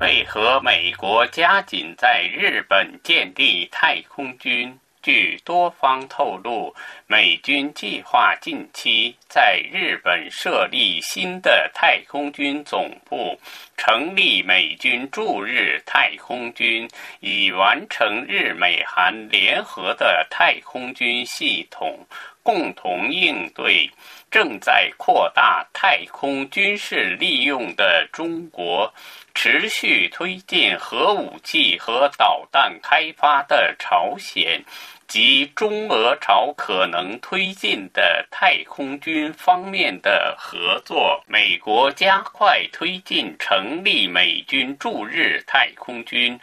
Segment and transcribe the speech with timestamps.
[0.00, 4.78] 为何美国加紧在日本建立太空军？
[5.02, 6.74] 据多方透露，
[7.06, 13.40] 美军计划近期在日本设立新的太空军总部，
[13.76, 16.88] 成立美军驻日太空军，
[17.20, 22.06] 以完成日美韩联合的太空军系统，
[22.48, 23.90] 共同应对
[24.30, 28.90] 正在扩大太空军事利用的中国，
[29.34, 34.64] 持续推进核武器和导弹开发的朝鲜。
[35.06, 46.38] 及中俄朝可能推进的太空军方面的合作，美国加快推进成立美军驻日太空军，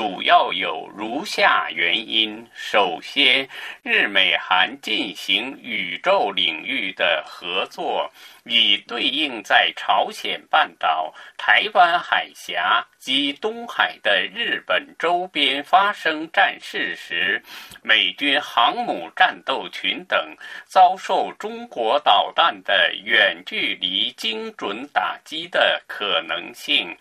[0.00, 3.46] 主要有如下原因：首先，
[3.82, 8.10] 日美韩进行宇宙领域的合作。
[8.44, 17.42] 以对应在朝鲜半岛、台湾海峡及东海的日本周边发生战事时，
[17.82, 26.96] 美军航母战斗群等遭受中国导弹的远距离精准打击的可能性。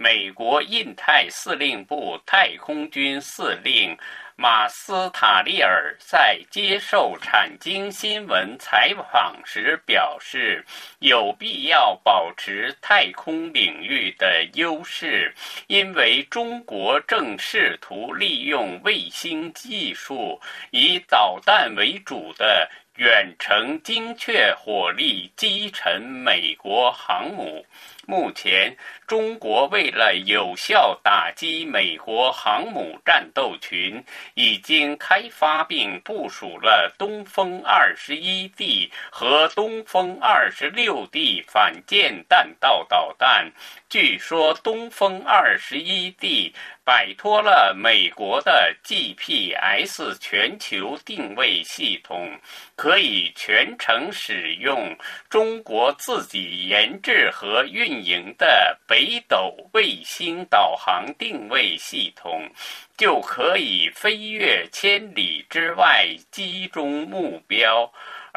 [0.00, 3.98] 美国印太司令部太空军司令。
[4.40, 10.64] 马斯塔利尔在接受产经新闻采访时表示，
[11.00, 15.34] 有必要保持太空领域的优势，
[15.66, 27.64] 因为中国正试图利用卫星技术，以导弹为主的远程精确火力击沉美国航母。
[28.08, 34.02] 目前，中国为了有效打击美国航母战斗群，
[34.34, 43.52] 已经开发并部署了东风二十一 D 和东风二十六 D 反舰弹道导弹。
[43.88, 46.52] 据说，东风二十一 D
[46.88, 52.32] 摆脱了美国的 GPS 全球定位系统，
[52.76, 54.96] 可以全程使用
[55.28, 57.98] 中国自己研制和运。
[57.98, 62.48] 营的北斗卫星导航定位系统，
[62.96, 67.90] 就可以飞越千里之外击中目标；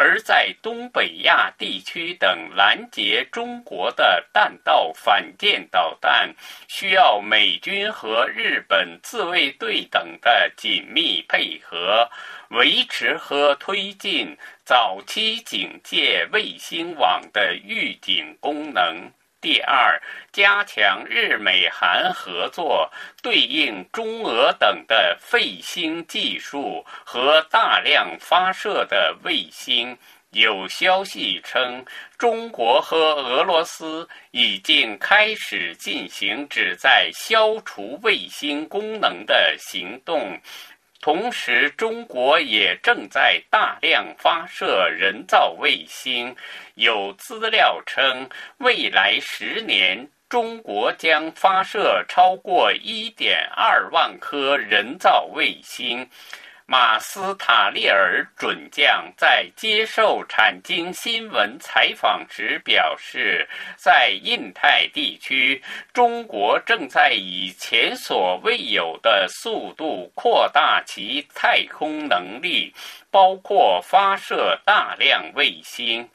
[0.03, 6.33] 而在东北亚地区等拦截中国的弹道反舰导弹，
[6.67, 12.09] 需要美军和日本自卫队等的紧密配合，
[12.49, 14.35] 维持和推进
[14.65, 19.11] 早期警戒卫星网的预警功能。
[19.41, 19.99] 第二，
[20.31, 22.91] 加强日美韩合作，
[23.23, 29.97] 对应中俄等的卫星技术和大量发射的卫星。
[30.29, 31.83] 有消息称，
[32.17, 40.39] 中国和俄罗斯已经开始进行旨在消除卫星功能的行动。
[41.01, 46.35] 同时，中国也正在大量发射人造卫星。
[46.75, 48.29] 有资料称，
[48.59, 56.07] 未来十年，中国将发射超过1.2万颗人造卫星。
[56.71, 63.45] 马斯塔利尔准将在接受产经新闻采访时表示，
[63.75, 65.61] 在印太地区，
[65.91, 72.73] 中国正在以前所未有的速度扩大其太空能力，
[73.11, 76.09] 包括发射大量卫星。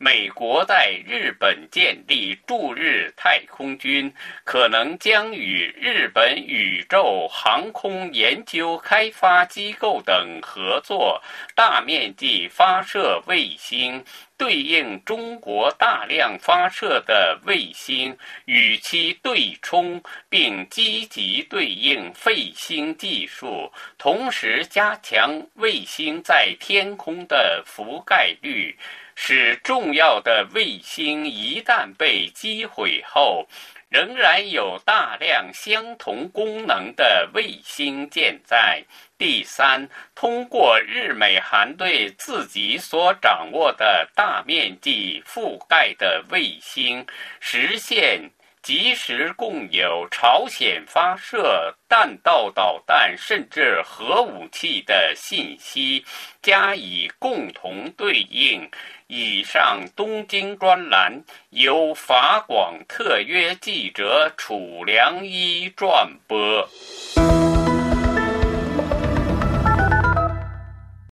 [0.00, 4.14] 美国在日本建立驻日太空军，
[4.44, 11.20] 可能将与日本宇宙航空研究开发机构等合作，
[11.56, 14.04] 大面积发射卫星，
[14.38, 18.16] 对应中国大量发射的卫星，
[18.46, 28.74] 与其对冲，并积极对应卫星技术，同时加强卫星在天空的覆盖率。
[29.20, 33.48] 使重要的卫星一旦被击毁后，
[33.88, 38.84] 仍然有大量相同功能的卫星健在。
[39.16, 47.06] 第三，通过日美韩对自己所掌握的大面积覆盖的卫星，
[47.40, 48.30] 实现
[48.68, 56.04] 及时共有朝鲜发射弹道导弹甚至核武器的信息，
[56.42, 58.70] 加以共同对应。
[59.06, 66.68] 以上东京专栏由法广特约记者楚良一撰播。